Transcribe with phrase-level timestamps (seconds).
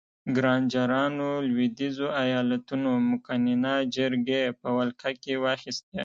[0.35, 5.97] ګرانجرانو لوېدیځو ایالتونو مقننه جرګې په ولکه کې واخیستې.